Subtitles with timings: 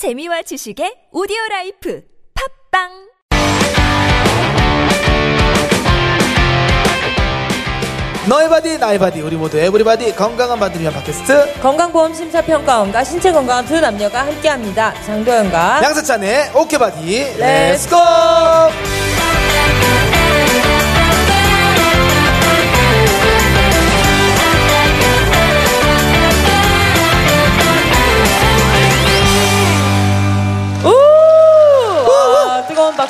[0.00, 2.00] 재미와 지식의 오디오 라이프
[2.70, 2.88] 팟빵!
[8.26, 11.60] 너의 body 나의 body 우리 모두 Everybody 건강한 body를 위한 팟캐스트.
[11.60, 14.94] 건강보험 심사평가원과 신체 건강한 두 남녀가 함께합니다.
[15.02, 19.19] 장도연과 양세찬의 오케이 바디 Let's let's go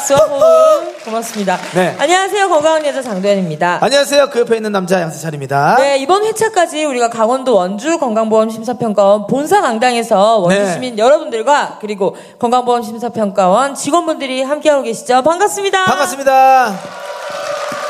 [0.08, 1.58] 호응 고맙습니다.
[1.74, 1.94] 네.
[1.98, 2.48] 안녕하세요.
[2.48, 3.78] 건강한 여자 장도연입니다.
[3.82, 9.60] 안녕하세요 그 옆에 있는 남자 양세찬입니다 네, 이번 회차까지 우리가 강원도 원주 건강보험 심사평가원 본사
[9.60, 10.72] 강당에서 원주 네.
[10.72, 15.22] 시민 여러분들과 그리고 건강보험 심사평가원 직원분들이 함께하고 계시죠.
[15.22, 15.84] 반갑습니다.
[15.84, 16.74] 반갑습니다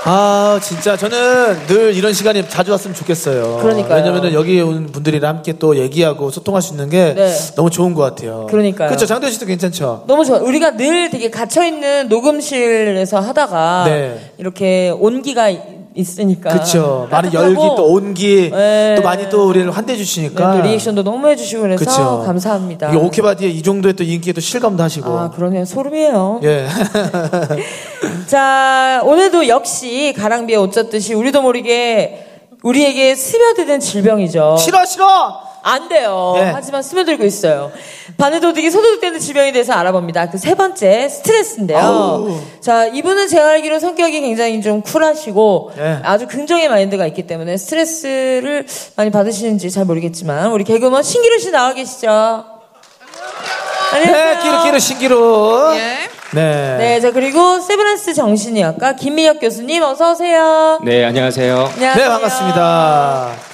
[0.05, 3.97] 아 진짜 저는 늘 이런 시간이 자주 왔으면 좋겠어요 그러니까요.
[3.97, 7.31] 왜냐면은 여기 온 분들이랑 함께 또 얘기하고 소통할 수 있는 게 네.
[7.55, 8.89] 너무 좋은 것 같아요 그러니까요.
[8.89, 10.39] 그렇죠 장도현 씨도 괜찮죠 너무 좋아.
[10.39, 14.33] 우리가 늘 되게 갇혀 있는 녹음실에서 하다가 네.
[14.39, 16.51] 이렇게 온기가 이- 있으니까.
[16.51, 18.95] 그렇죠 많은 열기 또 온기 네.
[18.97, 22.23] 또 많이 또 우리를 환대해 네, 주시니까 또 리액션도 너무 해주시고 그래서 그쵸.
[22.25, 22.97] 감사합니다.
[22.97, 25.65] 오케바디의 이 정도의 또 인기에 또 실감도 하시고 아, 그러네요.
[25.65, 26.41] 소름이에요.
[26.45, 26.67] 예
[28.27, 32.27] 자, 오늘도 역시 가랑비에 옷 젖듯이 우리도 모르게
[32.63, 34.57] 우리에게 스며드는 질병이죠.
[34.59, 36.35] 싫어 싫어 안 돼요.
[36.39, 36.43] 예.
[36.55, 37.71] 하지만 스며들고 있어요.
[38.17, 40.31] 바늘도둑이 소독되는 질병에 대해서 알아봅니다.
[40.31, 41.79] 그 세 번째 스트레스인데요.
[41.79, 42.41] 아우.
[42.61, 45.99] 자, 이분은 제가 알기로 성격이 굉장히 좀 쿨하시고 예.
[46.03, 51.73] 아주 긍정의 마인드가 있기 때문에 스트레스를 많이 받으시는지 잘 모르겠지만 우리 개그우먼 신기루 씨 나와
[51.75, 52.45] 계시죠?
[53.93, 54.35] 안녕하세요.
[54.35, 56.09] 네 끼르끼르 신기루 예.
[56.33, 56.77] 네.
[56.79, 60.79] 네, 자 그리고 세브란스 정신의학과 김미혁 교수님 어서 오세요.
[60.85, 61.71] 네, 안녕하세요.
[61.75, 61.95] 안녕하세요.
[62.05, 63.50] 네, 반갑습니다.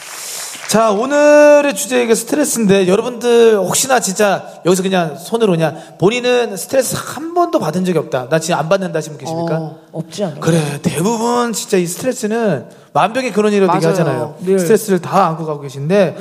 [0.68, 7.60] 자, 오늘의 주제가 스트레스인데, 여러분들 혹시나 진짜 여기서 그냥 손으로 그냥 본인은 스트레스 한 번도
[7.60, 8.28] 받은 적이 없다.
[8.28, 9.56] 나 지금 안 받는다 하시는 분 계십니까?
[9.58, 9.78] 어.
[9.92, 10.40] 없지 않아요?
[10.40, 13.76] 그래, 대부분 진짜 이 스트레스는 만병의 근원이라고 맞아요.
[13.76, 14.36] 얘기하잖아요.
[14.40, 14.58] 네.
[14.58, 16.16] 스트레스를 다 안고 가고 계신데,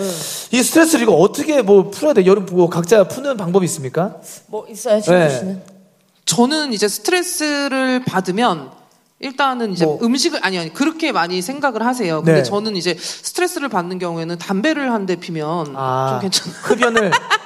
[0.51, 2.25] 이 스트레스를 이거 어떻게 뭐 풀어야 돼?
[2.28, 4.17] 여러분 뭐 각자 푸는 방법이 있습니까?
[4.45, 5.29] 뭐 있어요, 신규 네.
[5.29, 5.61] 씨는?
[6.25, 8.69] 저는 이제 스트레스를 받으면
[9.19, 9.97] 일단은 이제 뭐.
[10.03, 12.17] 음식을 아니 아니 그렇게 많이 생각을 하세요.
[12.21, 12.43] 근데 네.
[12.43, 16.51] 저는 이제 스트레스를 받는 경우에는 담배를 한 대 피면 아, 좀 괜찮아.
[16.63, 17.11] 흡연을.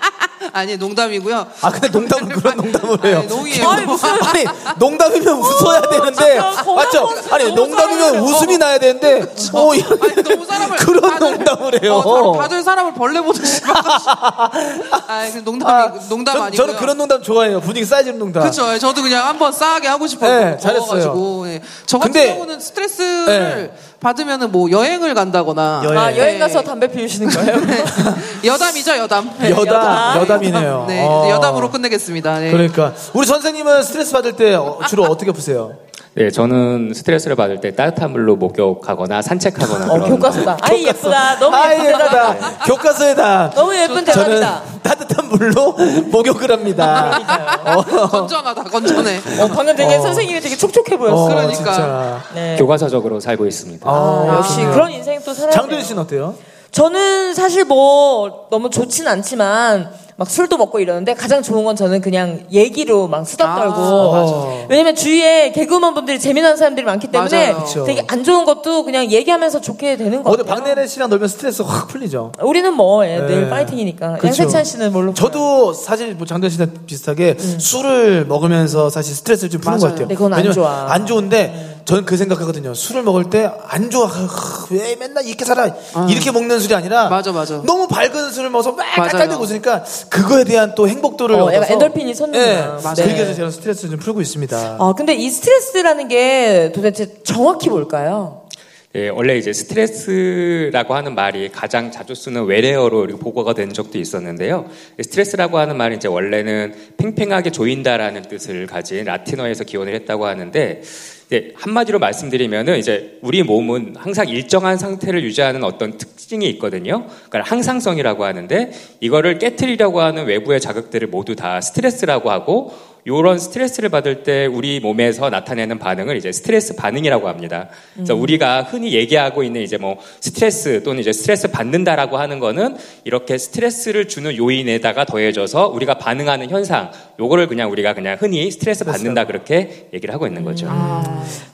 [0.54, 1.48] 아니 농담이고요.
[1.62, 3.18] 아, 근데 농담은 그런 농담을 해요.
[3.20, 3.70] 아니, 농이에요.
[3.70, 4.46] 아니, 무슨- 아니
[4.78, 7.06] 농담이면 웃어야 되는데 맞죠?
[7.06, 8.20] 컨셉 아니 농담이면.
[8.20, 11.96] 웃음이 나야 되는데 어 이런 아니, 너무 사람을 그런 다들- 농담을 해요.
[11.96, 13.62] 어, 다들 사람을 벌레 보듯이.
[13.72, 16.66] 아, 그 농담이 농담 전, 아니고요.
[16.68, 17.60] 저는 그런 농담 좋아해요.
[17.62, 18.44] 분위기 쌓여주는 농담.
[18.44, 18.78] 그렇죠.
[18.80, 20.30] 저도 그냥 한번 싸하게 하고 싶어요.
[20.52, 20.90] 네, 잘했어요.
[20.90, 21.62] 가지고 네.
[21.86, 23.72] 저 같은 근데- 경우는 스트레스를 네.
[24.00, 26.00] 받으면은 뭐 여행을 간다거나 여행.
[26.00, 26.40] 아, 여행 네.
[26.40, 27.56] 가서 담배 피우시는 거예요?
[28.46, 29.30] 여담이죠, 여담.
[29.40, 30.86] 네, 여담, 여담 이네요.
[30.88, 31.24] 네, 어.
[31.26, 32.40] 이제 여담으로 끝내겠습니다.
[32.40, 32.52] 네.
[32.52, 35.74] 그러니까 우리 선생님은 스트레스 받을 때 어, 주로 어떻게 푸세요?
[36.16, 40.58] 네, 저는 스트레스를 받을 때 따뜻한 물로 목욕하거나 산책하거나 어, 그런 교과서다.
[40.62, 41.40] 아이, 예쁘다.
[41.40, 42.30] 너무 아 예쁜 대답이다.
[42.36, 42.66] 예쁘다.
[42.66, 43.50] 교과서에다.
[43.52, 44.06] 너무 예쁜 저는
[44.40, 44.62] 대답이다.
[44.84, 45.72] 따뜻한 물로
[46.12, 47.62] 목욕을 합니다.
[47.64, 49.18] 어, 건전하다, 건전해.
[49.40, 50.02] 어, 방금 되게 어.
[50.02, 51.28] 선생님이 되게 촉촉해 어, 보였어요.
[51.28, 51.54] 그러니까.
[51.56, 52.24] 진짜.
[52.34, 52.56] 네.
[52.58, 53.88] 교과서적으로 살고 있습니다.
[53.90, 54.72] 어, 아, 역시 좋네요.
[54.72, 55.82] 그런 인생 또 살아야 돼요.
[55.82, 56.34] 씨는 어때요?
[56.72, 62.42] 저는 사실 뭐 너무 좋진 않지만 막 술도 먹고 이러는데 가장 좋은 건 저는 그냥
[62.52, 64.66] 얘기로 막 수다 아, 떨고 맞아.
[64.68, 67.86] 왜냐면 주위에 개그우먼 분들이 재미난 사람들이 많기 때문에 맞아요.
[67.86, 70.56] 되게 안 좋은 것도 그냥 얘기하면서 좋게 되는 거 오늘 같아요.
[70.62, 72.34] 박내래 씨랑 놀면 스트레스 확 풀리죠.
[72.42, 73.50] 우리는 뭐 예, 늘 네.
[73.50, 74.28] 파이팅이니까 그쵸.
[74.28, 79.78] 양세찬 씨는 뭘로 저도 사실 뭐 장도현 씨랑 비슷하게 술을 먹으면서 사실 스트레스를 좀 푸는
[79.78, 79.82] 맞아요.
[79.82, 80.08] 것 같아요.
[80.10, 80.88] 네, 그건 안 좋아.
[80.92, 82.74] 안 좋은데 저는 그 생각하거든요.
[82.74, 84.06] 술을 먹을 때 안 좋아.
[84.06, 85.68] 하, 왜 맨날 이렇게 살아?
[86.10, 87.62] 이렇게 먹는 술이 아니라 맞아, 맞아.
[87.66, 88.86] 너무 밝은 술을 먹어서 막.
[88.96, 92.78] 깔깔대고 있으니까 그거에 대한 또 행복도를 어, 얻어서 엔돌핀이 솟는구나.
[92.78, 92.96] 네, 맞아요.
[92.96, 94.78] 그렇게 해서 제가 스트레스를 좀 풀고 있습니다.
[94.80, 98.50] 아 근데 이 스트레스라는 게 도대체 정확히 뭘까요?
[98.92, 104.66] 네, 원래 이제 스트레스라고 하는 말이 가장 자주 쓰는 외래어로 보고가 된 적도 있었는데요.
[105.00, 110.82] 스트레스라고 하는 말은 이제 원래는 팽팽하게 조인다라는 뜻을 가진 라틴어에서 기원을 했다고 하는데
[111.30, 117.06] 이제 한마디로 말씀드리면은 이제 우리 몸은 항상 일정한 상태를 유지하는 어떤 특징이 있거든요.
[117.30, 122.74] 그러니까 항상성이라고 하는데 이거를 깨뜨리려고 하는 외부의 자극들을 모두 다 스트레스라고 하고
[123.06, 127.70] 이런 스트레스를 받을 때 우리 몸에서 나타내는 반응을 이제 스트레스 반응이라고 합니다.
[127.94, 132.76] 그래서 우리가 흔히 얘기하고 있는 이제 뭐 스트레스 또는 이제 스트레스 받는다라고 하는 거는
[133.06, 139.26] 이렇게 스트레스를 주는 요인에다가 더해져서 우리가 반응하는 현상 요거를 그냥 우리가 그냥 흔히 스트레스 받는다
[139.26, 140.68] 그렇게 얘기를 하고 있는 거죠.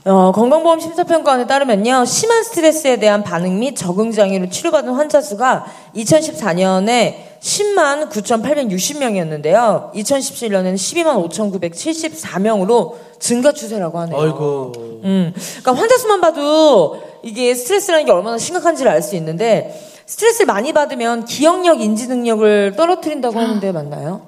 [0.05, 5.65] 어, 건강보험 심사평가원에 따르면요, 심한 스트레스에 대한 반응 및 적응 장애로 치료받은 환자 수가
[5.95, 9.91] 2014년에 10만 9,860명이었는데요.
[9.93, 14.19] 2017년에는 12만 5,974명으로 증가 추세라고 하네요.
[14.19, 14.71] 아이고.
[15.03, 20.71] 음, 그러니까 환자 수만 봐도 이게 스트레스라는 게 얼마나 심각한지를 알 수 있는데 스트레스를 많이
[20.73, 24.21] 받으면 기억력, 인지 능력을 떨어뜨린다고 하는데 맞나요?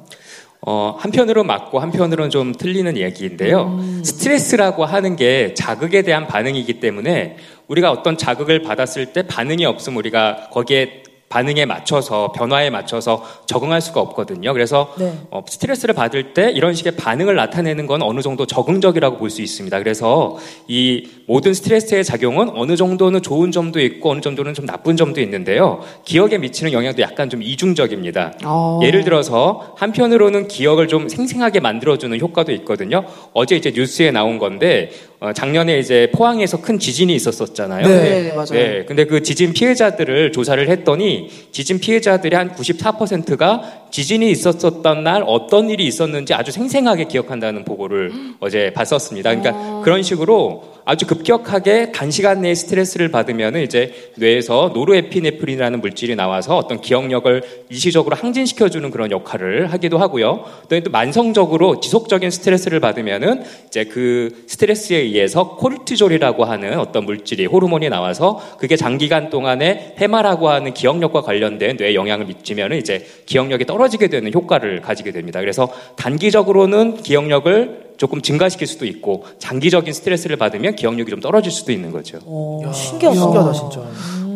[0.69, 3.79] 어, 한편으로 맞고 한편으로는 좀 틀리는 얘기인데요.
[4.03, 7.37] 스트레스라고 하는 게 자극에 대한 반응이기 때문에
[7.69, 13.99] 우리가 어떤 자극을 받았을 때 반응이 없으면 우리가 거기에 반응에 맞춰서 변화에 맞춰서 적응할 수가
[14.01, 14.53] 없거든요.
[14.53, 15.13] 그래서 네.
[15.31, 19.77] 어, 스트레스를 받을 때 이런 식의 반응을 나타내는 건 어느 정도 적응적이라고 볼 수 있습니다.
[19.79, 20.37] 그래서
[20.69, 25.81] 이 모든 스트레스의 작용은 어느 정도는 좋은 점도 있고 어느 정도는 좀 나쁜 점도 있는데요.
[26.05, 28.33] 기억에 미치는 영향도 약간 좀 이중적입니다.
[28.45, 28.79] 어.
[28.83, 33.03] 예를 들어서 한편으로는 기억을 좀 생생하게 만들어주는 효과도 있거든요.
[33.33, 37.87] 어제 이제 뉴스에 나온 건데 어, 작년에 이제 포항에서 큰 지진이 있었었잖아요.
[37.87, 38.01] 네.
[38.01, 38.51] 네, 네, 맞아요.
[38.51, 45.69] 네, 근데 그 지진 피해자들을 조사를 했더니 지진 피해자들의 한 94%가 지진이 있었었던 날 어떤
[45.69, 49.35] 일이 있었는지 아주 생생하게 기억한다는 보고를 어제 봤었습니다.
[49.35, 56.79] 그러니까 그런 식으로 아주 급격하게 단시간 내에 스트레스를 받으면 이제 뇌에서 노르에피네프린이라는 물질이 나와서 어떤
[56.79, 60.45] 기억력을 일시적으로 항진시켜주는 그런 역할을 하기도 하고요.
[60.69, 68.41] 또또 만성적으로 지속적인 스트레스를 받으면은 이제 그 스트레스에 의해서 코르티졸이라고 하는 어떤 물질이 호르몬이 나와서
[68.57, 74.79] 그게 장기간 동안에 해마라고 하는 기억력과 관련된 뇌에 영향을 미치면 이제 기억력이 떨어지게 되는 효과를
[74.79, 75.41] 가지게 됩니다.
[75.41, 81.91] 그래서 단기적으로는 기억력을 조금 증가시킬 수도 있고 장기적인 스트레스를 받으면 기억력이 좀 떨어질 수도 있는
[81.91, 82.19] 거죠.
[82.25, 83.19] 어, 신기하다.
[83.19, 83.81] 신기하다, 진짜.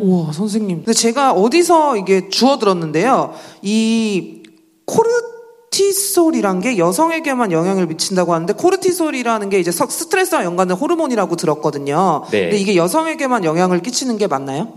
[0.01, 0.77] 우와, 선생님.
[0.77, 3.33] 근데 제가 어디서 이게 주워 들었는데요.
[3.61, 4.41] 이
[4.85, 12.23] 코르티솔이란 게 여성에게만 영향을 미친다고 하는데 코르티솔이라는 게 이제 석- 스트레스와 연관된 호르몬이라고 들었거든요.
[12.31, 12.41] 네.
[12.41, 14.73] 근데 이게 여성에게만 영향을 끼치는 게 맞나요?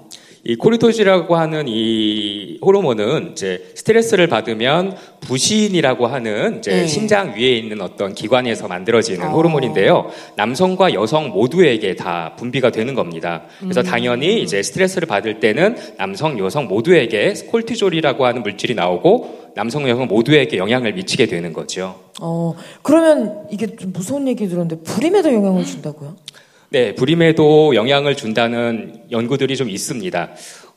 [0.46, 6.87] 이 코르토질이라고 하는 이 호르몬은 이제 스트레스를 받으면 부신이라고 하는 이제 네.
[6.87, 9.31] 심장 위에 있는 어떤 기관에서 만들어지는 아.
[9.31, 10.11] 호르몬인데요.
[10.37, 13.44] 남성과 여성 모두에게 다 분비가 되는 겁니다.
[13.58, 20.06] 그래서 당연히 이제 스트레스를 받을 때는 남성, 여성 모두에게 콜티졸이라고 하는 물질이 나오고 남성, 여성
[20.08, 22.00] 모두에게 영향을 미치게 되는 거죠.
[22.20, 26.17] 어, 그러면 이게 좀 무서운 얘기 들었는데 불임에도 영향을 준다고요?
[26.75, 30.31] 네, 불임에도 영향을 준다는 연구들이 좀 있습니다.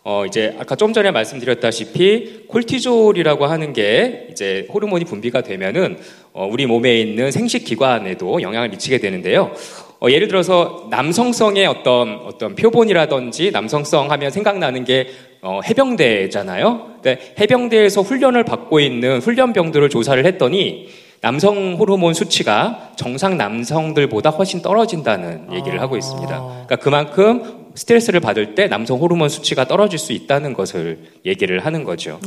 [0.03, 5.97] 어, 이제 아까 좀 전에 말씀드렸다시피 콜티졸이라고 하는 게 이제 호르몬이 분비가 되면은
[6.33, 9.51] 어, 우리 몸에 있는 생식 기관에도 영향을 미치게 되는데요.
[9.99, 15.07] 어, 예를 들어서 남성성의 어떤 어떤 표본이라든지 남성성 하면 생각나는 게
[15.41, 16.91] 어, 해병대잖아요.
[17.01, 20.89] 근데 해병대에서 훈련을 받고 있는 훈련병들을 조사를 했더니
[21.21, 26.27] 남성 호르몬 수치가 정상 남성들보다 훨씬 떨어진다는 얘기를 하고 있습니다.
[26.27, 32.19] 그러니까 그만큼 스트레스를 받을 때 남성 호르몬 수치가 떨어질 수 있다는 것을 얘기를 하는 거죠.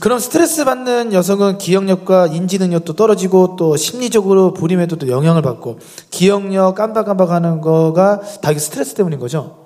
[0.00, 5.78] 그럼 스트레스 받는 여성은 기억력과 인지 능력도 떨어지고 또 심리적으로 불임에도 또 영향을 받고
[6.10, 9.63] 기억력 깜박깜박하는 거가 다 이게 스트레스 때문인 거죠?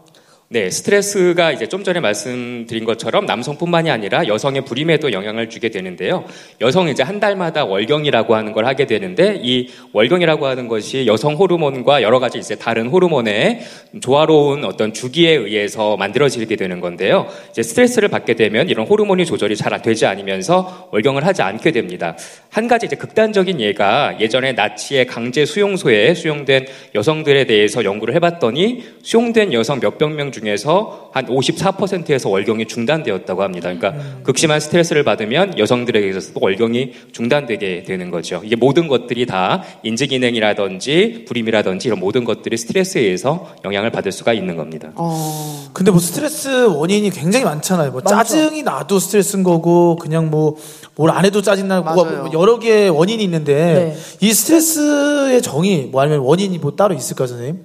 [0.51, 6.25] 네, 스트레스가 이제 좀 전에 말씀드린 것처럼 남성뿐만이 아니라 여성의 불임에도 영향을 주게 되는데요.
[6.63, 12.01] 여성은 이제 한 달마다 월경이라고 하는 걸 하게 되는데 이 월경이라고 하는 것이 여성 호르몬과
[12.01, 13.61] 여러 가지 이제 다른 호르몬의
[14.01, 17.29] 조화로운 어떤 주기에 의해서 만들어지게 되는 건데요.
[17.51, 22.17] 이제 스트레스를 받게 되면 이런 호르몬이 조절이 잘 되지 않으면서 월경을 하지 않게 됩니다.
[22.49, 26.65] 한 가지 이제 극단적인 예가 예전에 나치의 강제 수용소에 수용된
[26.95, 33.73] 여성들에 대해서 연구를 해봤더니 수용된 여성 몇백 명 중 에서 한 54%에서 월경이 중단되었다고 합니다.
[33.73, 38.41] 그러니까 극심한 스트레스를 받으면 여성들에게서도 월경이 중단되게 되는 거죠.
[38.45, 44.33] 이게 모든 것들이 다 인지 기능이라든지 불임이라든지 이런 모든 것들이 스트레스에 의해서 영향을 받을 수가
[44.33, 44.91] 있는 겁니다.
[44.95, 47.91] 어, 근데 뭐 스트레스 원인이 굉장히 많잖아요.
[47.91, 50.57] 뭐 짜증이 나도 스트레스인 거고 그냥 뭐
[50.99, 52.25] 뭘 안 해도 짜증 나고 뭐가 맞아요.
[52.25, 53.55] 뭐 여러 개의 원인이 있는데
[53.95, 53.97] 네.
[54.27, 57.61] 이 스트레스의 정의 뭐 아니면 원인이 뭐 따로 있을까 요 선생님?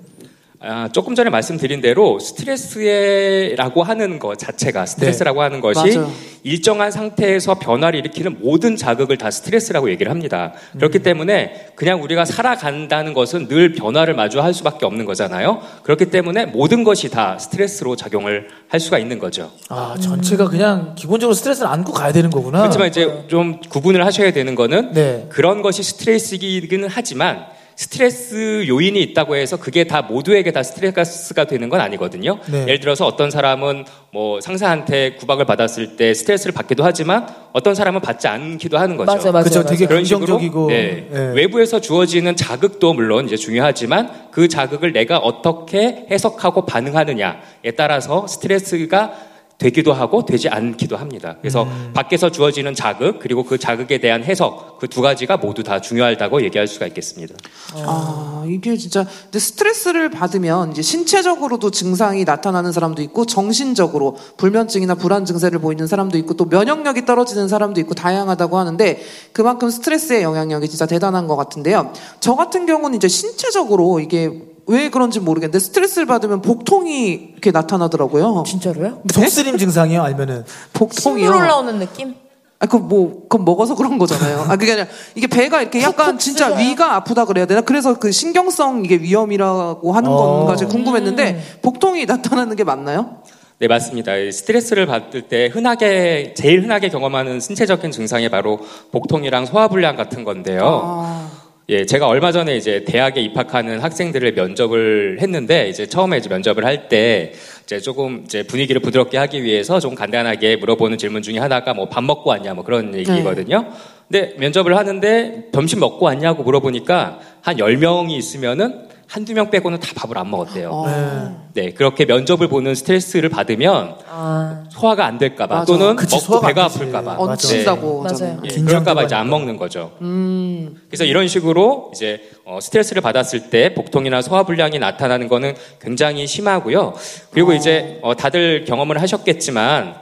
[0.66, 6.10] 아, 조금 전에 말씀드린 대로 스트레스라고 하는 것 자체가 스트레스라고 하는 것이 맞아요.
[6.44, 10.54] 일정한 상태에서 변화를 일으키는 모든 자극을 다 스트레스라고 얘기를 합니다.
[10.78, 15.62] 그렇기 때문에 그냥 우리가 살아간다는 것은 늘 변화를 마주할 수밖에 없는 거잖아요.
[15.84, 19.52] 그렇기 때문에 모든 것이 다 스트레스로 작용을 할 수가 있는 거죠.
[19.68, 22.60] 아 전체가 그냥 기본적으로 스트레스를 안고 가야 되는 거구나.
[22.60, 25.26] 그렇지만 이제 좀 구분을 하셔야 되는 거는 네.
[25.28, 27.48] 그런 것이 스트레스이기는 하지만
[27.84, 32.40] 스트레스 요인이 있다고 해서 그게 다 모두에게 다 스트레스가 되는 건 아니거든요.
[32.50, 32.62] 네.
[32.62, 38.30] 예를 들어서 어떤 사람은 뭐 상사한테 구박을 받았을 때 스트레스를 받기도 하지만 어떤 사람은 받지
[38.30, 39.12] 않기도 하는 거죠.
[39.12, 39.44] 맞아, 맞아.
[39.44, 40.40] 그죠, 되게 그런 긍정적이고.
[40.40, 41.34] 식으로 네, 예.
[41.36, 49.94] 외부에서 주어지는 자극도 물론 이제 중요하지만 그 자극을 내가 어떻게 해석하고 반응하느냐에 따라서 스트레스가 되기도
[49.94, 51.38] 하고 되지 않기도 합니다.
[51.42, 51.92] 그래서 음.
[51.94, 56.68] 밖에서 주어지는 자극 그리고 그 자극에 대한 해석 그 두 가지가 모두 다 중요하다고 얘기할
[56.68, 57.34] 수가 있겠습니다.
[57.78, 65.26] 아, 이게 진짜, 근데 스트레스를 받으면 이제 신체적으로도 증상이 나타나는 사람도 있고, 정신적으로 불면증이나 불안
[65.26, 70.86] 증세를 보이는 사람도 있고, 또 면역력이 떨어지는 사람도 있고, 다양하다고 하는데, 그만큼 스트레스의 영향력이 진짜
[70.86, 71.92] 대단한 것 같은데요.
[72.20, 78.44] 저 같은 경우는 이제 신체적으로 이게 왜 그런지 모르겠는데, 스트레스를 받으면 복통이 이렇게 나타나더라고요.
[78.48, 79.02] 진짜로요?
[79.14, 80.02] 독스림 증상이요?
[80.02, 81.26] 아니면은 복통이요.
[81.26, 82.16] 신물 올라오는 느낌?
[82.60, 84.46] 아, 그 뭐, 그건 먹어서 그런 거잖아요.
[84.48, 86.56] 아, 그게 아니라, 이게 배가 이렇게 약간 진짜.
[86.56, 87.60] 위가 아프다 그래야 되나?
[87.60, 90.16] 그래서 그 신경성 이게 위험이라고 하는 어.
[90.16, 93.18] 건가 제가 궁금했는데, 복통이 나타나는 게 맞나요?
[93.60, 94.16] 네, 맞습니다.
[94.16, 98.60] 이 스트레스를 받을 때 흔하게, 제일 흔하게 경험하는 신체적인 증상이 바로
[98.92, 100.82] 복통이랑 소화불량 같은 건데요.
[100.84, 101.30] 아,
[101.70, 106.90] 예, 제가 얼마 전에 이제 대학에 입학하는 학생들을 면접을 했는데, 이제 처음에 이제 면접을 할
[106.90, 107.32] 때,
[107.64, 112.04] 이제 조금 이제 분위기를 부드럽게 하기 위해서 좀 간단하게 물어보는 질문 중에 하나가 뭐 밥
[112.04, 113.66] 먹고 왔냐 뭐 그런 얘기거든요.
[114.10, 120.18] 근데 면접을 하는데 점심 먹고 왔냐고 물어보니까 한 10명이 있으면은 한두 명 빼고는 다 밥을
[120.18, 120.70] 안 먹었대요.
[120.72, 121.50] 어.
[121.54, 125.66] 네, 그렇게 면접을 보는 스트레스를 받으면 아, 소화가 안 될까봐 맞아.
[125.66, 126.66] 또는 그치, 먹고 배가.
[126.66, 127.22] 아플까봐 맞아.
[127.24, 128.02] 얹힌다고.
[128.02, 128.14] 맞아요.
[128.14, 128.42] 하잖아요.
[128.46, 129.92] 예, 그럴까봐 이제 안 먹는 거죠.
[130.02, 136.94] 음, 그래서 이런 식으로 이제 어, 스트레스를 받았을 때 복통이나 소화불량이 나타나는 거는 굉장히 심하고요.
[137.32, 139.96] 그리고 이제 어, 다들 경험을 하셨겠지만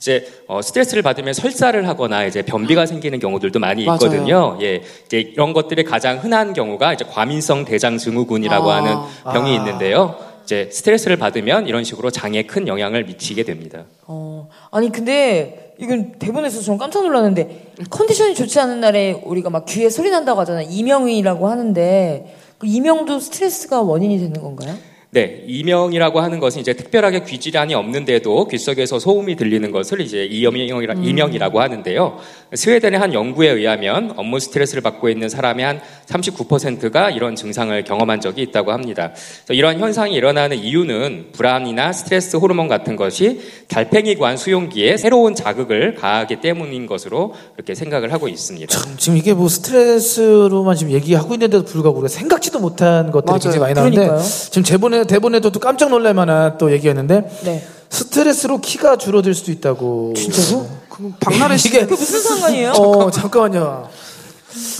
[0.00, 3.96] 이제 어, 스트레스를 받으면 설사를 하거나 이제 변비가 생기는 경우들도 많이 맞아요.
[3.96, 4.58] 있거든요.
[4.62, 8.76] 예, 이제 이런 것들이 가장 흔한 경우가 이제 과민성 대장 증후군이라고 아.
[8.76, 9.54] 하는 병이 아.
[9.56, 10.16] 있는데요.
[10.42, 13.84] 이제 스트레스를 받으면 이런 식으로 장에 큰 영향을 미치게 됩니다.
[14.06, 14.48] 어.
[14.72, 20.10] 아니, 근데, 이건 대본에서 좀 깜짝 놀랐는데, 컨디션이 좋지 않은 날에 우리가 막 귀에 소리
[20.10, 20.66] 난다고 하잖아요.
[20.68, 24.74] 이명이라고 하는데, 그 이명도 스트레스가 원인이 되는 건가요?
[25.12, 30.24] 네, 이명이라고 하는 것은 이제 특별하게 귀 질환이 없는데도 귀 속에서 소음이 들리는 것을 이제
[30.24, 32.18] 이명이라, 이명이라고 하는데요.
[32.54, 38.42] 스웨덴의 한 연구에 의하면 업무 스트레스를 받고 있는 사람의 한 39%가 이런 증상을 경험한 적이
[38.42, 39.12] 있다고 합니다.
[39.48, 46.86] 이러한 현상이 일어나는 이유는 불안이나 스트레스 호르몬 같은 것이 달팽이관 수용기에 새로운 자극을 가하기 때문인
[46.86, 48.66] 것으로 이렇게 생각을 하고 있습니다.
[48.68, 53.40] 참, 지금 이게 뭐 스트레스로만 지금 얘기하고 있는데도 불구하고 우리가 생각지도 못한 것들이 맞아요.
[53.40, 54.22] 굉장히 많이 나오는데.
[54.22, 57.64] 지금 대본에 대본에도 또 깜짝 놀랄 만한 또 얘기였는데 네.
[57.88, 60.14] 스트레스로 키가 줄어들 수도 있다고.
[60.16, 60.66] 진짜로?
[60.88, 61.68] 그 박나래 씨.
[61.68, 62.70] 이게 그게 무슨 상관이에요?
[62.72, 63.88] 어 잠깐만요.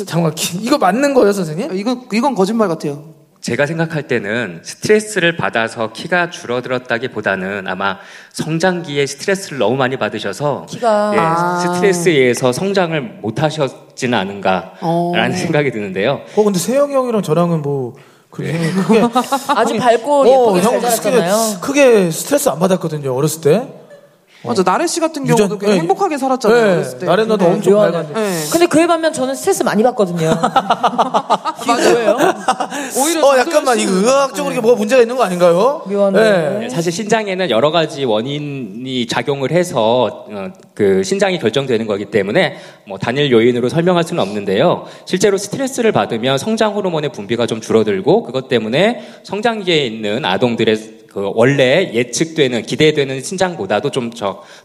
[0.07, 1.77] 잠깐 키- 이거 맞는 거예요, 선생님?
[1.77, 3.15] 이건, 이건 거짓말 같아요.
[3.41, 7.97] 제가 생각할 때는 스트레스를 받아서 키가 줄어들었다기보다는 아마
[8.35, 11.13] 성장기에 스트레스를 너무 많이 받으셔서 키가.
[11.15, 11.59] 예, 아.
[11.75, 15.37] 스트레스에 의해서 성장을 못 하셨지는 않은가라는 어.
[15.37, 16.21] 생각이 드는데요.
[16.37, 17.95] 어 근데 세영이 형이랑 저랑은 뭐
[18.31, 19.03] 그게 크게
[19.49, 21.59] 아주 밝고 어, 예쁘게 잘형 자랐잖아요.
[21.61, 23.80] 크게 스트레스 안 받았거든요 어렸을 때.
[24.43, 24.63] 맞아.
[24.63, 25.81] 나래 씨 같은 유전- 경우도 그냥 네.
[25.81, 26.65] 행복하게 살았잖아요.
[26.65, 27.07] 네, 어렸을 때.
[27.07, 27.93] 나래 너도 근데- 엄청 묘하네.
[27.93, 28.21] 밝았는데.
[28.21, 28.45] 네.
[28.51, 30.31] 근데 그에 반면 저는 스트레스 많이 받거든요.
[31.67, 32.17] 뭐예요?
[32.99, 35.83] 오히려 어 약간만 이거 의학적으로 이게 뭐가 문제가 있는 거 아닌가요?
[35.87, 36.21] 묘하네.
[36.61, 42.57] 네, 사실 신장에는 여러 가지 원인이 작용을 해서 어, 그 신장이 결정되는 거기 때문에
[42.87, 44.87] 뭐 단일 요인으로 설명할 수는 없는데요.
[45.05, 51.91] 실제로 스트레스를 받으면 성장 호르몬의 분비가 좀 줄어들고 그것 때문에 성장기에 있는 아동들의 그 원래
[51.93, 54.11] 예측되는 기대되는 신장보다도 좀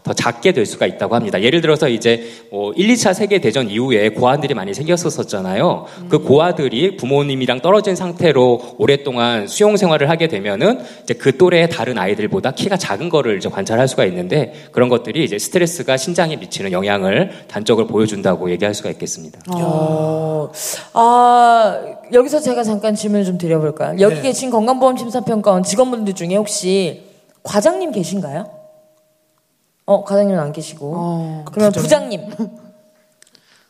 [0.02, 1.42] 더 작게 될 수가 있다고 합니다.
[1.42, 5.86] 예를 들어서 이제 뭐 1, 2차 세계 대전 이후에 고아들이 많이 생겼었잖아요.
[6.08, 12.52] 그 고아들이 부모님이랑 떨어진 상태로 오랫동안 수용 생활을 하게 되면은 이제 그 또래의 다른 아이들보다
[12.52, 17.86] 키가 작은 거를 이제 관찰할 수가 있는데 그런 것들이 이제 스트레스가 신장에 미치는 영향을 단적으로
[17.86, 19.40] 보여준다고 얘기할 수가 있겠습니다.
[19.54, 20.50] 어,
[20.92, 21.78] 아,
[22.12, 23.98] 여기서 제가 잠깐 질문을 좀 드려볼까요?
[24.00, 24.22] 여기 네.
[24.22, 27.04] 계신 건강보험 심사평가원 직원분들 중에 혹시
[27.42, 28.50] 과장님 계신가요?
[29.86, 30.92] 어, 과장님은 안 계시고.
[30.96, 31.44] 어.
[31.52, 32.26] 그러면 부장님.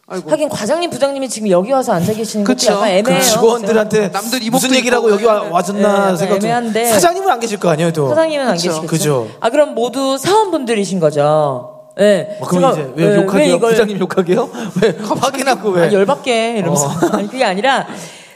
[0.09, 0.31] 아이고.
[0.31, 2.73] 하긴 과장님, 부장님이 지금 여기 와서 앉아 계시는 것도 그쵸.
[2.75, 3.21] 약간 애매해요.
[3.21, 5.11] 그 직원들한테 남들 무슨 있고.
[5.11, 5.51] 여기 와, 네.
[5.51, 6.45] 왔었나 네, 생각 좀.
[6.49, 6.85] 애매한데.
[6.87, 8.09] 사장님은 안 계실 거 아니에요, 또.
[8.11, 8.69] 사장님은 안 그쵸.
[8.69, 8.87] 계시겠죠?
[8.89, 9.29] 그죠.
[9.41, 11.91] 아, 그럼 모두 사원분들이신 거죠?
[11.99, 12.39] 네.
[12.41, 13.55] 어, 그럼 제가, 이제 왜 네, 욕하게요?
[13.57, 14.51] 이걸- 부장님 욕하게요?
[14.83, 15.89] 왜 확인하고 왜?
[15.89, 17.87] 아, 열받게 이러면서 아니 그게 아니라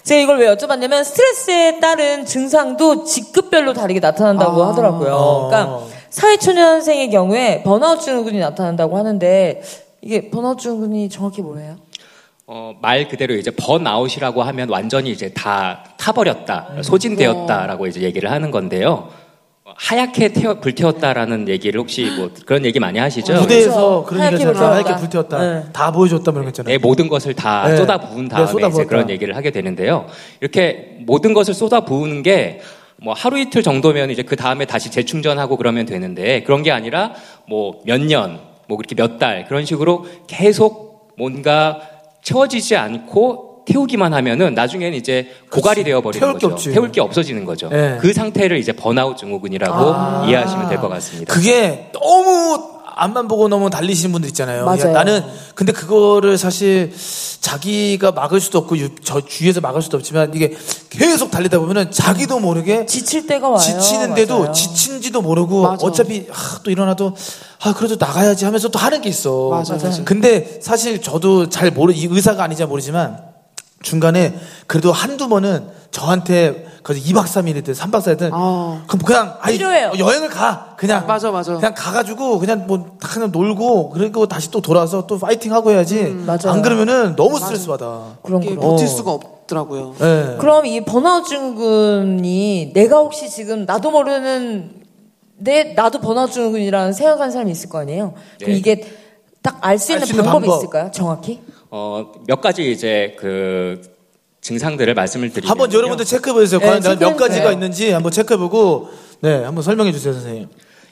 [0.03, 4.69] 제가 이걸 왜 여쭤봤냐면 스트레스에 따른 증상도 직급별로 다르게 나타난다고 아.
[4.71, 5.49] 하더라고요.
[5.51, 9.63] 그러니까 사회초년생의 경우에 번아웃 증후군이 나타난다고 하는데
[10.03, 11.77] 이게 번아웃 증후군이 정확히 뭐예요?
[12.47, 16.83] 어, 말 그대로 이제 번아웃이라고 하면 완전히 이제 다 타버렸다, 음.
[16.83, 19.09] 소진되었다라고 이제 얘기를 하는 건데요.
[19.81, 23.35] 어, 하얗게 태워, 불태웠다라는 얘기를 혹시 뭐 그런 얘기 많이 하시죠?
[23.41, 24.73] 무대에서 그런 하얗게 얘기 하잖아.
[24.75, 25.39] 하얗게 불태웠다.
[25.39, 25.65] 네.
[25.73, 26.73] 다 보여줬다, 뭐 이런 거 있잖아요.
[26.73, 27.77] 내 모든 것을 다 네.
[27.77, 28.69] 쏟아 부은 네, 다음에 쏟아부었다.
[28.83, 30.07] 이제 그런 얘기를 하게 되는데요.
[30.41, 32.61] 이렇게 모든 것을 쏟아 부은 게
[33.03, 37.15] 뭐 하루 이틀 정도면 이제 그 다음에 다시 재충전하고 그러면 되는데 그런 게 아니라
[37.49, 41.81] 뭐 몇 년, 뭐 그렇게 몇 달 그런 식으로 계속 뭔가
[42.23, 46.55] 채워지지 않고 태우기만 하면은 나중에는 이제 고갈이 되어 버리는 태울 게 거죠.
[46.55, 46.73] 없지.
[46.73, 47.69] 태울 게 없어지는 거죠.
[47.69, 47.99] 네.
[48.01, 51.33] 그 상태를 이제 번아웃 증후군이라고 이해하시면 될 것 같습니다.
[51.35, 54.65] 그게 너무 앞만 보고 너무 달리시는 분들 있잖아요.
[54.67, 54.89] 맞아요.
[54.89, 55.23] 야, 나는
[55.55, 56.93] 근데 그거를 사실
[57.41, 60.55] 자기가 막을 수도 없고 유- 저 주위에서 막을 수도 없지만 이게
[60.91, 63.59] 계속 달리다 보면은 자기도 모르게 지칠 때가 와요.
[63.59, 64.53] 지치는데도 맞아요.
[64.53, 65.87] 지친지도 모르고 맞아.
[65.87, 67.15] 어차피 아, 또 일어나도
[67.63, 69.49] 아 그래도 나가야지 하면서 또 하는 게 있어.
[69.49, 70.05] 맞아, 맞아.
[70.05, 73.30] 근데 사실 저도 잘 모르 이 의사가 아니자 모르지만
[73.83, 74.35] 중간에
[74.67, 78.85] 그래도 한두 번은 저한테 거기 2박 3일이든 3박 4일이든 아.
[78.87, 79.93] 그럼 그냥 아니, 필요해요.
[79.99, 81.55] 여행을 가 그냥 맞아, 맞아.
[81.55, 86.39] 그냥 가가지고 그냥 뭐 그냥 놀고 그리고 다시 또 돌아와서 또 파이팅 하고 해야지 맞아요.
[86.53, 88.17] 안 그러면은 너무 스트레스 받아.
[88.23, 88.71] 그럼 이게 그럼.
[88.71, 88.89] 버틸 어.
[88.89, 89.95] 수가 없더라고요.
[90.01, 90.37] 예.
[90.39, 94.71] 그럼 이 번아웃 증후군이 내가 혹시 지금 나도 모르는
[95.39, 98.15] 내 나도 번아웃 증후군이라는 생각하는 사람이 있을 거 아니에요.
[98.39, 98.59] 그럼 네.
[98.59, 98.81] 이게
[99.43, 100.59] 딱 알 수 있는 알수 있는 방법이 방법.
[100.59, 100.91] 있을까요?
[100.93, 101.41] 정확히?
[101.71, 103.81] 어, 몇 가지 이제 그
[104.41, 106.59] 증상들을 말씀을 드리면 한번 여러분들 체크해 보세요.
[106.61, 107.17] 네, 과연 내가 몇.
[107.17, 108.89] 가지가 있는지 한번 체크해 보고
[109.21, 110.49] 네 한번 설명해 주세요, 선생님.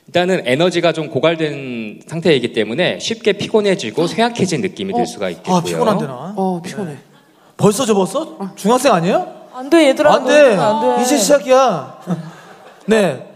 [0.06, 5.56] 일단은 에너지가 좀 고갈된 상태이기 때문에 쉽게 피곤해지고 쇠약해진 느낌이 들 수가 있겠고요.
[5.56, 6.34] 아 피곤한데 나.
[6.36, 6.96] 어, 피곤해.
[7.56, 8.38] 벌써 접었어?
[8.56, 9.34] 중학생 아니에요?
[9.52, 10.14] 안 돼, 얘들아.
[10.14, 10.54] 안 돼.
[10.56, 11.02] 안 돼.
[11.02, 12.00] 이제 시작이야.
[12.86, 13.27] 네.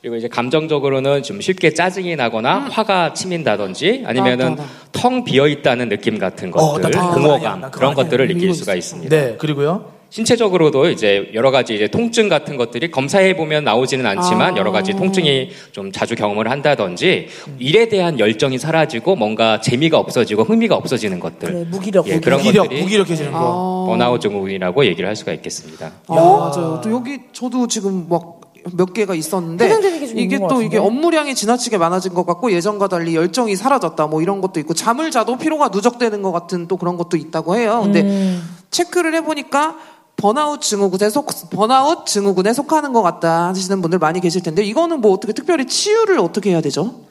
[0.00, 4.72] 그리고 이제 감정적으로는 좀 쉽게 짜증이 나거나 화가 치민다든지 아니면은 맞다, 맞다.
[4.92, 7.12] 텅 비어 있다는 느낌 같은 어, 것들, 나 아니야.
[7.14, 7.94] 공허감 나 그거 그런.
[7.94, 8.74] 것들을 느낄 수가.
[8.76, 9.14] 있습니다.
[9.16, 9.36] 네.
[9.38, 9.96] 그리고요.
[10.10, 14.56] 신체적으로도 이제 여러 가지 이제 통증 같은 것들이 검사해 보면 나오지는 않지만 아.
[14.56, 17.28] 여러 가지 통증이 좀 자주 경험을 한다든지
[17.58, 21.48] 일에 대한 열정이 사라지고 뭔가 재미가 없어지고 흥미가 없어지는 것들.
[21.52, 22.08] 그래, 무기력.
[22.08, 23.84] 예, 그런 무기력, 것들이 무기력해지는 거.
[23.84, 23.90] 아.
[23.90, 25.92] 번아웃 증후군이라고 얘기를 할 수가 있겠습니다.
[26.06, 26.80] 아, 맞아요.
[26.82, 28.37] 또 여기 저도 지금 막
[28.72, 30.78] 몇 개가 있었는데 게좀 이게 또 이게?
[30.78, 35.36] 업무량이 지나치게 많아진 것 같고 예전과 달리 열정이 사라졌다 뭐 이런 것도 있고 잠을 자도
[35.38, 37.80] 피로가 누적되는 것 같은 또 그런 것도 있다고 해요.
[37.82, 38.42] 근데 음.
[38.70, 39.76] 체크를 해보니까
[40.16, 45.12] 번아웃 증후군에 속 번아웃 증후군에 속하는 것 같다 하시는 분들 많이 계실 텐데 이거는 뭐
[45.12, 47.06] 어떻게 특별히 치유를 어떻게 해야 되죠?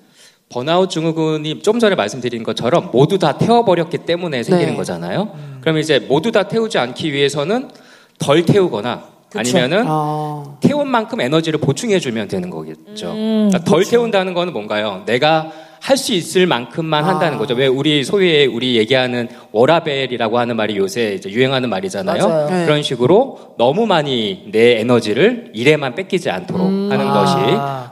[0.50, 4.78] 번아웃 증후군이 좀 전에 말씀드린 것처럼 모두 다 태워버렸기 때문에 생기는 네.
[4.78, 5.32] 거잖아요.
[5.62, 7.70] 그럼 이제 모두 다 태우지 않기 위해서는
[8.20, 13.12] 덜 태우거나 아니면은 아, 태운 만큼 에너지를 보충해 주면 되는 거겠죠.
[13.12, 15.04] 음, 그러니까 덜 태운다는 거는 뭔가요?
[15.06, 17.08] 내가 할 수 있을 만큼만 아.
[17.08, 17.54] 한다는 거죠.
[17.54, 22.28] 왜 우리 소위 우리 얘기하는 워라벨이라고 하는 말이 요새 이제 유행하는 말이잖아요.
[22.28, 22.50] 맞아요.
[22.50, 22.66] 네.
[22.66, 26.90] 그런 식으로 너무 많이 내 에너지를 일에만 뺏기지 않도록 음.
[26.92, 27.14] 하는 아.
[27.14, 27.36] 것이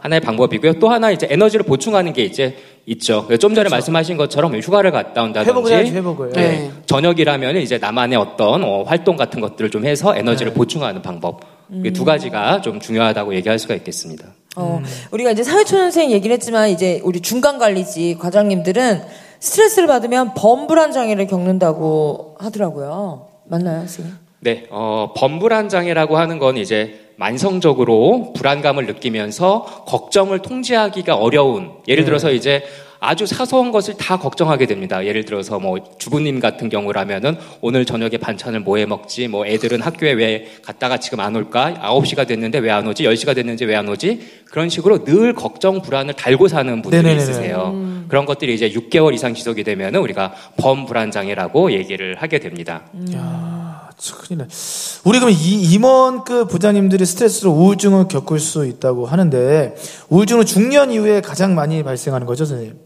[0.01, 0.73] 하나의 방법이고요.
[0.73, 2.55] 또 하나 이제 에너지를 보충하는 게 이제
[2.87, 3.27] 있죠.
[3.39, 6.29] 좀 전에 말씀하신 것처럼 휴가를 갔다 온다든지 회복을 해야지, 회복을.
[6.33, 6.41] 네.
[6.41, 6.71] 네.
[6.85, 10.57] 저녁이라면 이제 나만의 어떤 어, 활동 같은 것들을 좀 해서 에너지를 네.
[10.57, 11.41] 보충하는 방법.
[11.83, 14.27] 이두 가지가 좀 중요하다고 얘기할 수가 있겠습니다.
[14.55, 19.01] 어, 우리가 이제 사회초년생 얘기를 했지만 이제 우리 중간 관리직 과장님들은
[19.39, 23.27] 스트레스를 받으면 범불안 장애를 겪는다고 하더라고요.
[23.45, 24.13] 맞나요, 선생님?
[24.41, 32.31] 네, 어, 범불안 장애라고 하는 건 이제 만성적으로 불안감을 느끼면서 걱정을 통제하기가 어려운 예를 들어서
[32.31, 32.63] 이제
[33.01, 35.05] 아주 사소한 것을 다 걱정하게 됩니다.
[35.05, 39.27] 예를 들어서 뭐 주부님 같은 경우라면은 오늘 저녁에 반찬을 뭐 해 먹지?
[39.27, 41.75] 뭐 애들은 학교에 왜 갔다가 지금 안 올까?
[41.83, 43.03] 9시가 됐는데 왜 안 오지?
[43.03, 44.19] 10시가 됐는지 왜안 오지?
[44.49, 47.21] 그런 식으로 늘 걱정 불안을 달고 사는 분들이 네네네네.
[47.21, 48.03] 있으세요.
[48.07, 52.83] 그런 것들이 이제 6개월 이상 지속이 되면은 우리가 범불안 장애라고 얘기를 하게 됩니다.
[53.13, 53.64] 야, 참
[53.97, 54.47] 큰일이네.
[55.05, 59.75] 우리 그럼 이 임원급 부장님들이 스트레스로 우울증을 겪을 수 있다고 하는데
[60.09, 62.77] 우울증은 중년 이후에 가장 많이 발생하는 거죠, 선생님?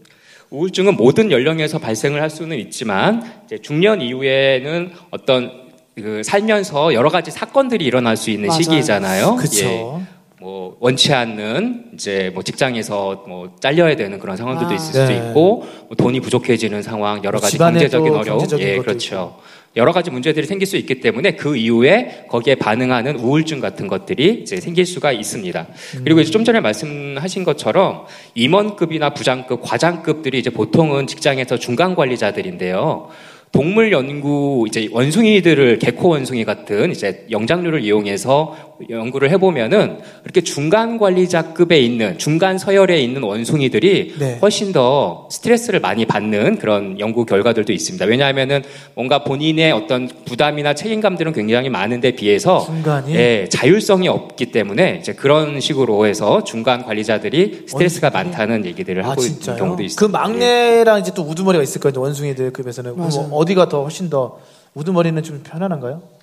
[0.50, 5.50] 우울증은 모든 연령에서 발생을 할 수는 있지만 이제 중년 이후에는 어떤
[5.96, 8.62] 그 살면서 여러 가지 사건들이 일어날 수 있는 맞아요.
[8.62, 9.36] 시기잖아요.
[9.36, 9.64] 그쵸.
[9.66, 10.20] 예.
[10.40, 14.74] 뭐 원치 않는 이제 뭐 직장에서 뭐 잘려야 되는 그런 상황들도 아.
[14.74, 15.28] 있을 수도 네.
[15.28, 19.38] 있고 뭐 돈이 부족해지는 상황 여러 뭐 가지 경제적인 또 어려움 경제적인 예 것도 그렇죠.
[19.76, 24.56] 여러 가지 문제들이 생길 수 있기 때문에 그 이후에 거기에 반응하는 우울증 같은 것들이 이제
[24.56, 25.68] 생길 수가 있습니다.
[26.02, 33.10] 그리고 이제 좀 전에 말씀하신 것처럼 임원급이나 부장급, 과장급들이 이제 보통은 직장에서 중간 관리자들인데요.
[33.52, 41.78] 동물 연구 이제 원숭이들을 개코 원숭이 같은 이제 영장류를 이용해서 연구를 해보면은 그렇게 중간 관리자급에
[41.78, 44.38] 있는 중간 서열에 있는 원숭이들이 네.
[44.40, 48.04] 훨씬 더 스트레스를 많이 받는 그런 연구 결과들도 있습니다.
[48.06, 48.62] 왜냐하면은
[48.94, 53.14] 뭔가 본인의 어떤 부담이나 책임감들은 굉장히 많은데 비해서 중간이?
[53.14, 59.22] 예, 자율성이 없기 때문에 이제 그런 식으로 해서 중간 관리자들이 스트레스가 많다는 얘기들을 아 하고
[59.22, 59.56] 있는 진짜요?
[59.56, 60.18] 경우도 그 있습니다.
[60.18, 60.22] 예.
[60.22, 62.00] 막내랑 이제 또 우두머리가 있을 거예요.
[62.00, 64.38] 원숭이들 급에서는 뭐 어디가 더 훨씬 더
[64.74, 66.19] 우두머리는 좀 편안한가요?